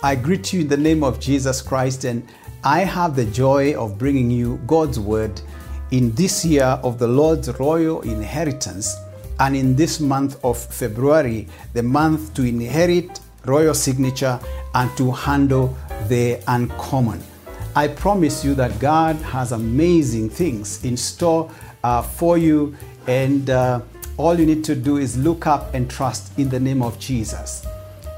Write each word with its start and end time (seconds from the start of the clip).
I 0.00 0.14
greet 0.14 0.52
you 0.52 0.60
in 0.60 0.68
the 0.68 0.76
name 0.76 1.02
of 1.02 1.18
Jesus 1.18 1.60
Christ, 1.60 2.04
and 2.04 2.22
I 2.62 2.80
have 2.80 3.16
the 3.16 3.24
joy 3.24 3.74
of 3.74 3.98
bringing 3.98 4.30
you 4.30 4.60
God's 4.64 5.00
word 5.00 5.40
in 5.90 6.12
this 6.12 6.44
year 6.44 6.78
of 6.84 7.00
the 7.00 7.08
Lord's 7.08 7.48
royal 7.58 8.02
inheritance, 8.02 8.94
and 9.40 9.56
in 9.56 9.74
this 9.74 9.98
month 9.98 10.38
of 10.44 10.56
February, 10.56 11.48
the 11.72 11.82
month 11.82 12.32
to 12.34 12.44
inherit 12.44 13.18
royal 13.44 13.74
signature 13.74 14.38
and 14.76 14.96
to 14.96 15.10
handle 15.10 15.76
the 16.06 16.40
uncommon. 16.46 17.20
I 17.74 17.88
promise 17.88 18.44
you 18.44 18.54
that 18.54 18.78
God 18.78 19.16
has 19.16 19.50
amazing 19.50 20.30
things 20.30 20.84
in 20.84 20.96
store 20.96 21.50
uh, 21.82 22.02
for 22.02 22.38
you, 22.38 22.76
and 23.08 23.50
uh, 23.50 23.80
all 24.16 24.38
you 24.38 24.46
need 24.46 24.62
to 24.64 24.76
do 24.76 24.98
is 24.98 25.18
look 25.18 25.48
up 25.48 25.74
and 25.74 25.90
trust 25.90 26.38
in 26.38 26.48
the 26.48 26.60
name 26.60 26.82
of 26.82 27.00
Jesus. 27.00 27.66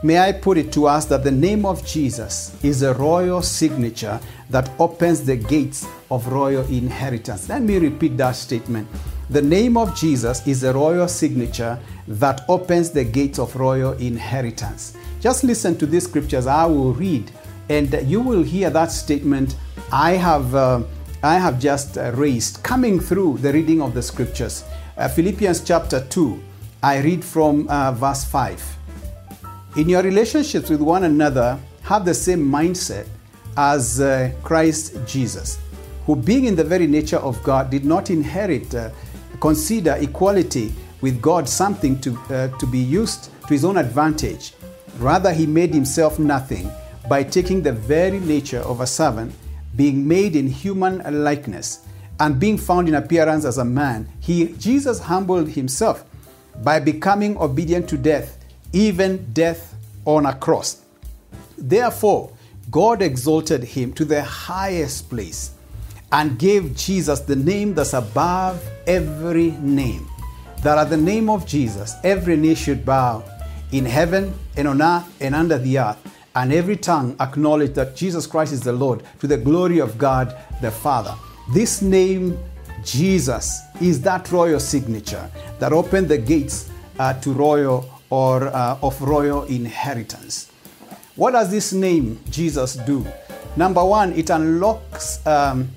May 0.00 0.20
I 0.20 0.30
put 0.30 0.58
it 0.58 0.72
to 0.74 0.86
us 0.86 1.06
that 1.06 1.24
the 1.24 1.32
name 1.32 1.66
of 1.66 1.84
Jesus 1.84 2.56
is 2.62 2.82
a 2.82 2.94
royal 2.94 3.42
signature 3.42 4.20
that 4.48 4.70
opens 4.78 5.24
the 5.24 5.34
gates 5.34 5.88
of 6.08 6.28
royal 6.28 6.64
inheritance. 6.66 7.48
Let 7.48 7.62
me 7.62 7.78
repeat 7.78 8.16
that 8.16 8.36
statement. 8.36 8.86
The 9.28 9.42
name 9.42 9.76
of 9.76 9.96
Jesus 9.96 10.46
is 10.46 10.62
a 10.62 10.72
royal 10.72 11.08
signature 11.08 11.80
that 12.06 12.42
opens 12.48 12.92
the 12.92 13.02
gates 13.02 13.40
of 13.40 13.56
royal 13.56 13.94
inheritance. 13.94 14.96
Just 15.18 15.42
listen 15.42 15.76
to 15.78 15.86
these 15.86 16.04
scriptures 16.04 16.46
I 16.46 16.64
will 16.66 16.92
read, 16.94 17.32
and 17.68 17.92
you 18.08 18.20
will 18.20 18.44
hear 18.44 18.70
that 18.70 18.92
statement 18.92 19.56
I 19.90 20.12
have, 20.12 20.54
uh, 20.54 20.82
I 21.24 21.38
have 21.38 21.58
just 21.58 21.98
raised 22.14 22.62
coming 22.62 23.00
through 23.00 23.38
the 23.38 23.52
reading 23.52 23.82
of 23.82 23.94
the 23.94 24.02
scriptures. 24.02 24.62
Uh, 24.96 25.08
Philippians 25.08 25.64
chapter 25.64 26.06
2, 26.08 26.40
I 26.84 27.00
read 27.00 27.24
from 27.24 27.66
uh, 27.68 27.90
verse 27.90 28.24
5. 28.24 28.78
In 29.78 29.88
your 29.88 30.02
relationships 30.02 30.70
with 30.70 30.80
one 30.80 31.04
another, 31.04 31.56
have 31.82 32.04
the 32.04 32.12
same 32.12 32.44
mindset 32.44 33.06
as 33.56 34.00
uh, 34.00 34.32
Christ 34.42 34.96
Jesus, 35.06 35.60
who, 36.04 36.16
being 36.16 36.46
in 36.46 36.56
the 36.56 36.64
very 36.64 36.88
nature 36.88 37.18
of 37.18 37.40
God, 37.44 37.70
did 37.70 37.84
not 37.84 38.10
inherit, 38.10 38.74
uh, 38.74 38.90
consider 39.40 39.94
equality 40.00 40.72
with 41.00 41.22
God 41.22 41.48
something 41.48 42.00
to, 42.00 42.18
uh, 42.28 42.48
to 42.58 42.66
be 42.66 42.80
used 42.80 43.30
to 43.42 43.46
his 43.50 43.64
own 43.64 43.76
advantage. 43.76 44.52
Rather, 44.98 45.32
he 45.32 45.46
made 45.46 45.72
himself 45.72 46.18
nothing 46.18 46.68
by 47.08 47.22
taking 47.22 47.62
the 47.62 47.70
very 47.72 48.18
nature 48.18 48.62
of 48.62 48.80
a 48.80 48.86
servant, 48.86 49.32
being 49.76 50.08
made 50.08 50.34
in 50.34 50.48
human 50.48 51.22
likeness, 51.22 51.86
and 52.18 52.40
being 52.40 52.58
found 52.58 52.88
in 52.88 52.96
appearance 52.96 53.44
as 53.44 53.58
a 53.58 53.64
man. 53.64 54.08
He, 54.18 54.48
Jesus 54.54 54.98
humbled 54.98 55.50
himself 55.50 56.04
by 56.64 56.80
becoming 56.80 57.38
obedient 57.38 57.88
to 57.90 57.96
death 57.96 58.38
even 58.72 59.32
death 59.32 59.67
on 60.08 60.24
a 60.24 60.34
cross. 60.34 60.80
Therefore, 61.58 62.32
God 62.70 63.02
exalted 63.02 63.62
him 63.62 63.92
to 63.92 64.06
the 64.06 64.22
highest 64.22 65.10
place 65.10 65.52
and 66.10 66.38
gave 66.38 66.74
Jesus 66.74 67.20
the 67.20 67.36
name 67.36 67.74
that's 67.74 67.92
above 67.92 68.64
every 68.86 69.50
name. 69.60 70.08
That 70.62 70.78
at 70.78 70.88
the 70.88 70.96
name 70.96 71.28
of 71.28 71.46
Jesus, 71.46 71.94
every 72.02 72.38
knee 72.38 72.54
should 72.54 72.86
bow 72.86 73.22
in 73.70 73.84
heaven 73.84 74.32
and 74.56 74.66
on 74.66 74.80
earth 74.80 75.14
and 75.20 75.34
under 75.34 75.58
the 75.58 75.78
earth, 75.78 75.98
and 76.34 76.54
every 76.54 76.76
tongue 76.76 77.14
acknowledge 77.20 77.74
that 77.74 77.94
Jesus 77.94 78.26
Christ 78.26 78.54
is 78.54 78.62
the 78.62 78.72
Lord 78.72 79.02
to 79.20 79.26
the 79.26 79.36
glory 79.36 79.78
of 79.78 79.98
God 79.98 80.34
the 80.62 80.70
Father. 80.70 81.14
This 81.52 81.82
name, 81.82 82.38
Jesus, 82.82 83.60
is 83.82 84.00
that 84.02 84.32
royal 84.32 84.58
signature 84.58 85.30
that 85.58 85.74
opened 85.74 86.08
the 86.08 86.16
gates 86.16 86.70
uh, 86.98 87.12
to 87.20 87.32
royal 87.32 87.97
or 88.10 88.48
uh, 88.48 88.78
of 88.82 89.00
royal 89.00 89.44
inheritance. 89.44 90.50
What 91.16 91.32
does 91.32 91.50
this 91.50 91.72
name 91.72 92.20
Jesus 92.30 92.74
do? 92.76 93.06
Number 93.56 93.84
one, 93.84 94.12
it 94.12 94.30
unlocks 94.30 95.24
um, 95.26 95.68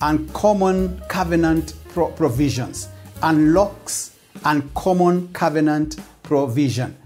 uncommon 0.00 1.00
covenant 1.08 1.74
pro- 1.88 2.10
provisions. 2.10 2.88
Unlocks 3.22 4.16
uncommon 4.44 5.28
covenant 5.32 5.96
provision. 6.22 6.96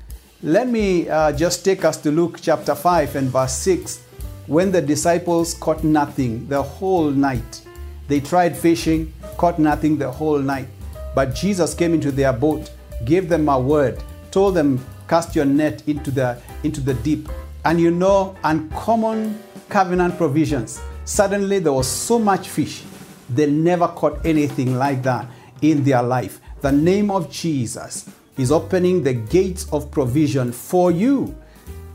Let 0.43 0.69
me 0.69 1.09
uh, 1.09 1.33
just 1.33 1.65
take 1.65 1.85
us 1.85 1.97
to 1.99 2.11
Luke 2.11 2.39
chapter 2.43 2.75
5 2.75 3.17
and 3.17 3.29
verse 3.29 3.55
6. 3.55 4.03
When 4.47 4.71
the 4.71 4.83
disciples 4.83 5.55
caught 5.55 5.83
nothing 5.83 6.47
the 6.49 6.63
whole 6.63 7.11
night, 7.11 7.63
they 8.09 8.21
tried 8.21 8.57
fishing, 8.57 9.13
caught 9.37 9.59
nothing 9.59 9.99
the 9.99 10.11
whole 10.11 10.39
night. 10.39 10.69
But 11.15 11.35
Jesus 11.35 11.75
came 11.75 11.95
into 11.95 12.13
their 12.13 12.33
boat, 12.33 12.71
gave 13.05 13.29
them 13.29 13.49
a 13.49 13.59
word, 13.59 14.03
told 14.37 14.55
them, 14.55 14.79
Cast 15.09 15.35
your 15.35 15.47
net 15.47 15.83
into 15.89 16.11
the, 16.11 16.39
into 16.63 16.83
the 16.83 16.93
deep. 16.93 17.27
And 17.65 17.81
you 17.81 17.91
know, 17.91 18.37
uncommon 18.45 19.43
covenant 19.71 20.19
provisions. 20.19 20.79
Suddenly 21.07 21.61
there 21.61 21.73
was 21.73 21.89
so 21.89 22.19
much 22.19 22.51
fish, 22.51 22.83
they 23.31 23.51
never 23.51 23.89
caught 23.89 24.27
anything 24.27 24.77
like 24.77 25.03
that 25.05 25.27
in 25.63 25.85
their 25.85 26.03
life. 26.03 26.41
The 26.61 26.71
name 26.71 27.11
of 27.11 27.31
Jesus 27.31 28.11
is 28.37 28.53
opening 28.53 29.03
the 29.03 29.15
gates 29.15 29.73
of 29.73 29.91
provision 29.91 30.53
for 30.53 30.91
you. 30.91 31.35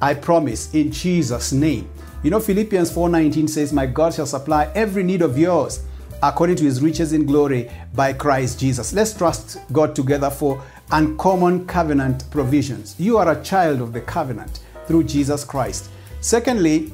I 0.02 0.16
promise 0.16 0.74
in 0.74 0.92
Jesus' 0.92 1.52
name. 1.52 1.92
You 2.24 2.32
know, 2.32 2.40
Philippians 2.40 2.92
4:19 2.92 3.50
says, 3.50 3.72
My 3.72 3.86
God 3.86 4.16
shall 4.16 4.26
supply 4.26 4.72
every 4.74 5.04
need 5.04 5.22
of 5.22 5.38
yours 5.38 5.82
according 6.24 6.56
to 6.58 6.64
his 6.64 6.82
riches 6.82 7.14
in 7.14 7.26
glory 7.26 7.70
by 7.96 8.14
Christ 8.14 8.60
Jesus. 8.60 8.94
Let's 8.94 9.14
trust 9.14 9.60
God 9.72 9.96
together 9.96 10.30
for 10.30 10.62
uncommon 10.92 11.66
covenant 11.66 12.30
provisions. 12.32 12.96
You 13.00 13.18
are 13.18 13.32
a 13.32 13.44
child 13.44 13.82
of 13.82 13.94
the 13.94 14.02
covenant 14.02 14.60
through 14.86 15.06
Jesus 15.06 15.44
Christ. 15.44 15.90
Secondly, 16.20 16.94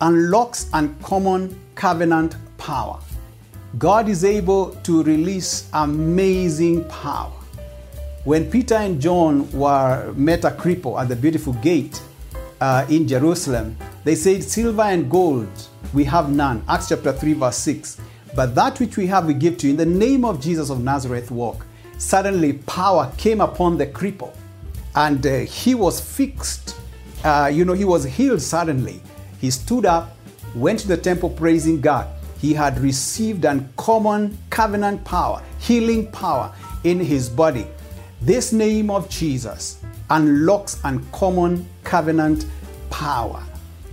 unlocks 0.00 0.68
uncommon 0.72 1.58
covenant 1.74 2.36
power. 2.58 2.98
God 3.78 4.08
is 4.08 4.24
able 4.24 4.74
to 4.82 5.02
release 5.02 5.68
amazing 5.72 6.84
power. 6.84 7.32
When 8.24 8.50
Peter 8.50 8.74
and 8.74 9.00
John 9.00 9.50
were 9.52 10.12
met 10.14 10.44
a 10.44 10.50
cripple 10.50 11.00
at 11.00 11.08
the 11.08 11.16
beautiful 11.16 11.52
gate 11.54 12.00
uh, 12.60 12.86
in 12.88 13.08
Jerusalem, 13.08 13.76
they 14.04 14.14
said, 14.14 14.42
Silver 14.42 14.82
and 14.82 15.10
gold 15.10 15.48
we 15.94 16.04
have 16.04 16.30
none. 16.30 16.62
Acts 16.68 16.88
chapter 16.88 17.12
3, 17.12 17.34
verse 17.34 17.56
6. 17.58 18.00
But 18.34 18.54
that 18.56 18.80
which 18.80 18.96
we 18.96 19.06
have 19.06 19.26
we 19.26 19.34
give 19.34 19.58
to 19.58 19.66
you. 19.66 19.72
In 19.72 19.76
the 19.76 19.86
name 19.86 20.24
of 20.24 20.40
Jesus 20.40 20.70
of 20.70 20.82
Nazareth, 20.82 21.30
walk. 21.30 21.64
Suddenly, 21.98 22.54
power 22.54 23.12
came 23.16 23.40
upon 23.40 23.78
the 23.78 23.86
cripple, 23.86 24.34
and 24.96 25.24
uh, 25.24 25.38
he 25.38 25.74
was 25.74 26.00
fixed. 26.00 26.76
Uh, 27.22 27.50
you 27.52 27.64
know, 27.64 27.72
he 27.72 27.84
was 27.84 28.04
healed 28.04 28.42
suddenly. 28.42 29.00
He 29.40 29.50
stood 29.50 29.86
up, 29.86 30.16
went 30.54 30.80
to 30.80 30.88
the 30.88 30.96
temple 30.96 31.30
praising 31.30 31.80
God. 31.80 32.08
He 32.40 32.52
had 32.52 32.78
received 32.80 33.44
uncommon 33.44 34.36
covenant 34.50 35.04
power, 35.04 35.42
healing 35.60 36.10
power 36.10 36.52
in 36.82 36.98
his 36.98 37.28
body. 37.28 37.66
This 38.20 38.52
name 38.52 38.90
of 38.90 39.08
Jesus 39.08 39.80
unlocks 40.10 40.80
uncommon 40.84 41.66
covenant 41.84 42.46
power. 42.90 43.42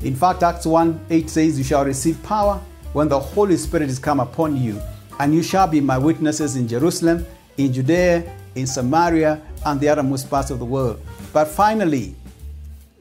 In 0.03 0.15
fact, 0.15 0.41
Acts 0.41 0.65
1 0.65 1.05
8 1.09 1.29
says, 1.29 1.57
You 1.57 1.63
shall 1.63 1.85
receive 1.85 2.21
power 2.23 2.59
when 2.93 3.07
the 3.07 3.19
Holy 3.19 3.57
Spirit 3.57 3.89
is 3.89 3.99
come 3.99 4.19
upon 4.19 4.55
you, 4.55 4.81
and 5.19 5.33
you 5.33 5.43
shall 5.43 5.67
be 5.67 5.79
my 5.79 5.97
witnesses 5.97 6.55
in 6.55 6.67
Jerusalem, 6.67 7.25
in 7.57 7.71
Judea, 7.71 8.23
in 8.55 8.67
Samaria, 8.67 9.41
and 9.65 9.79
the 9.79 9.89
uttermost 9.89 10.29
parts 10.29 10.49
of 10.49 10.59
the 10.59 10.65
world. 10.65 10.99
But 11.31 11.45
finally, 11.47 12.15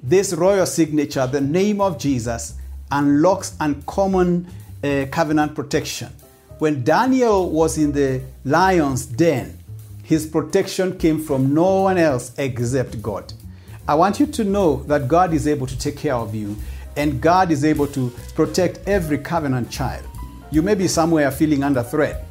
this 0.03 0.33
royal 0.33 0.67
signature, 0.67 1.27
the 1.27 1.41
name 1.41 1.81
of 1.81 1.99
Jesus, 1.99 2.55
unlocks 2.91 3.57
uncommon 3.61 4.47
uh, 4.83 5.07
covenant 5.11 5.55
protection. 5.55 6.13
When 6.59 6.85
Daniel 6.85 7.51
was 7.51 7.79
in 7.79 7.93
the 7.93 8.23
lion's 8.45 9.07
den, 9.07 9.59
his 10.03 10.27
protection 10.27 10.99
came 10.99 11.23
from 11.23 11.55
no 11.55 11.83
one 11.83 11.97
else 11.97 12.33
except 12.37 13.01
God. 13.01 13.33
I 13.89 13.95
want 13.95 14.21
you 14.21 14.27
to 14.27 14.45
know 14.45 14.83
that 14.85 15.09
God 15.09 15.33
is 15.33 15.47
able 15.49 15.67
to 15.67 15.79
take 15.79 15.97
care 15.97 16.15
of 16.15 16.35
you 16.35 16.57
and 17.01 17.21
God 17.21 17.51
is 17.51 17.65
able 17.65 17.87
to 17.89 18.11
protect 18.35 18.87
every 18.87 19.19
covenant 19.19 19.71
child. 19.71 20.07
You 20.51 20.63
may 20.63 20.75
be 20.75 20.87
somewhere 20.87 21.31
feeling 21.31 21.65
under 21.65 21.83
threat. 21.83 22.27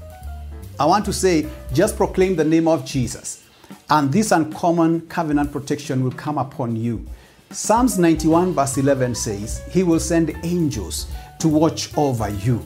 I 0.80 0.86
want 0.86 1.06
to 1.06 1.14
say, 1.14 1.48
just 1.74 1.98
proclaim 1.98 2.36
the 2.36 2.44
name 2.44 2.68
of 2.68 2.86
Jesus, 2.86 3.44
and 3.90 4.12
this 4.12 4.32
uncommon 4.32 5.02
covenant 5.08 5.52
protection 5.52 6.04
will 6.04 6.12
come 6.12 6.38
upon 6.38 6.76
you. 6.76 7.06
Psalms 7.52 7.98
91, 7.98 8.54
verse 8.54 8.78
11 8.78 9.16
says, 9.16 9.62
He 9.72 9.84
will 9.84 10.00
send 10.00 10.38
angels 10.44 11.08
to 11.40 11.48
watch 11.48 11.96
over 11.98 12.30
you. 12.30 12.64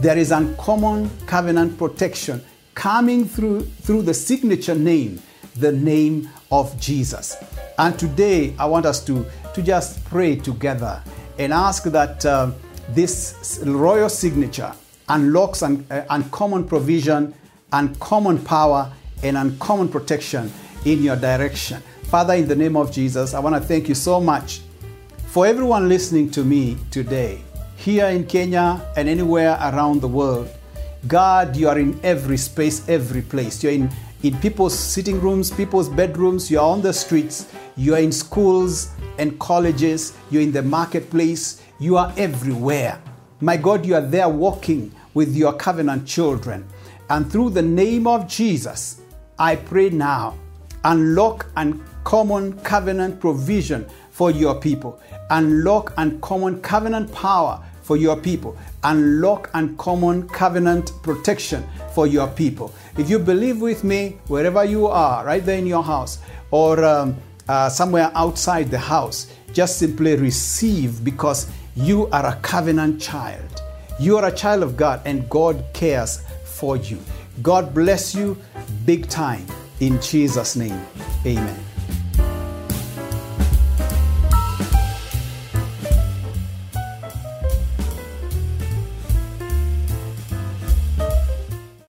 There 0.00 0.18
is 0.18 0.30
uncommon 0.30 1.10
covenant 1.26 1.78
protection 1.78 2.44
coming 2.74 3.24
through, 3.24 3.62
through 3.62 4.02
the 4.02 4.12
signature 4.12 4.74
name, 4.74 5.22
the 5.56 5.72
name 5.72 6.28
of 6.52 6.78
Jesus. 6.78 7.36
And 7.78 7.98
today, 7.98 8.54
I 8.58 8.66
want 8.66 8.84
us 8.84 9.04
to, 9.06 9.24
to 9.54 9.62
just 9.62 10.04
pray 10.04 10.36
together 10.36 11.02
and 11.38 11.52
ask 11.52 11.84
that 11.84 12.24
uh, 12.24 12.50
this 12.90 13.60
royal 13.64 14.08
signature 14.08 14.72
unlocks 15.08 15.62
an 15.62 15.86
uh, 15.90 16.04
uncommon 16.10 16.64
provision, 16.66 17.34
uncommon 17.72 18.38
power, 18.38 18.92
and 19.22 19.36
uncommon 19.36 19.88
protection 19.88 20.52
in 20.84 21.02
your 21.02 21.16
direction. 21.16 21.80
Father, 22.04 22.34
in 22.34 22.46
the 22.46 22.56
name 22.56 22.76
of 22.76 22.92
Jesus, 22.92 23.34
I 23.34 23.40
want 23.40 23.56
to 23.56 23.60
thank 23.60 23.88
you 23.88 23.94
so 23.94 24.20
much 24.20 24.60
For 25.36 25.44
everyone 25.46 25.86
listening 25.86 26.30
to 26.30 26.42
me 26.42 26.78
today, 26.90 27.42
here 27.76 28.06
in 28.06 28.24
Kenya 28.24 28.80
and 28.96 29.06
anywhere 29.06 29.58
around 29.60 30.00
the 30.00 30.08
world, 30.08 30.48
God, 31.06 31.54
you 31.56 31.68
are 31.68 31.78
in 31.78 32.00
every 32.02 32.38
space, 32.38 32.88
every 32.88 33.20
place. 33.20 33.62
You're 33.62 33.74
in, 33.74 33.90
in 34.26 34.36
people's 34.38 34.76
sitting 34.76 35.20
rooms, 35.20 35.52
people's 35.52 35.88
bedrooms, 35.88 36.50
you're 36.50 36.60
on 36.60 36.82
the 36.82 36.92
streets, 36.92 37.46
you're 37.76 37.98
in 37.98 38.10
schools 38.10 38.90
and 39.18 39.38
colleges, 39.38 40.16
you're 40.30 40.42
in 40.42 40.50
the 40.50 40.62
marketplace, 40.62 41.62
you 41.78 41.96
are 41.96 42.12
everywhere. 42.16 43.00
My 43.40 43.56
God, 43.56 43.86
you 43.86 43.94
are 43.94 44.00
there 44.00 44.28
walking 44.28 44.92
with 45.14 45.36
your 45.36 45.52
covenant 45.52 46.08
children. 46.08 46.66
And 47.08 47.30
through 47.30 47.50
the 47.50 47.62
name 47.62 48.08
of 48.08 48.26
Jesus, 48.26 49.00
I 49.38 49.54
pray 49.54 49.90
now, 49.90 50.36
unlock 50.82 51.46
uncommon 51.56 52.58
covenant 52.60 53.20
provision 53.20 53.86
for 54.10 54.32
your 54.32 54.58
people, 54.58 55.00
unlock 55.30 55.92
uncommon 55.98 56.60
covenant 56.62 57.12
power 57.12 57.64
for 57.86 57.96
your 57.96 58.16
people, 58.16 58.56
unlock 58.82 59.48
uncommon 59.54 60.28
covenant 60.28 60.90
protection 61.04 61.64
for 61.94 62.08
your 62.08 62.26
people. 62.26 62.74
If 62.98 63.08
you 63.08 63.20
believe 63.20 63.60
with 63.60 63.84
me, 63.84 64.18
wherever 64.26 64.64
you 64.64 64.88
are, 64.88 65.24
right 65.24 65.44
there 65.44 65.58
in 65.58 65.68
your 65.68 65.84
house 65.84 66.18
or 66.50 66.84
um, 66.84 67.16
uh, 67.48 67.68
somewhere 67.68 68.10
outside 68.16 68.72
the 68.72 68.78
house, 68.78 69.32
just 69.52 69.78
simply 69.78 70.16
receive 70.16 71.04
because 71.04 71.48
you 71.76 72.08
are 72.08 72.26
a 72.26 72.34
covenant 72.42 73.00
child. 73.00 73.62
You 74.00 74.18
are 74.18 74.26
a 74.26 74.32
child 74.32 74.64
of 74.64 74.76
God 74.76 75.00
and 75.04 75.30
God 75.30 75.64
cares 75.72 76.24
for 76.44 76.76
you. 76.76 76.98
God 77.40 77.72
bless 77.72 78.16
you 78.16 78.36
big 78.84 79.08
time 79.08 79.46
in 79.78 80.02
Jesus' 80.02 80.56
name. 80.56 80.80
Amen. 81.24 81.75